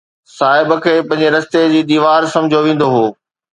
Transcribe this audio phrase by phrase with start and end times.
[0.37, 3.07] صاحب کي پنهنجي رستي جي ديوار سمجهيو ويندو هو.